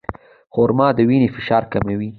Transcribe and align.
خرما 0.53 0.87
د 0.97 0.99
وینې 1.09 1.27
فشار 1.35 1.63
کموي. 1.73 2.09